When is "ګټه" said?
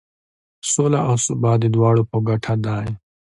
2.27-2.53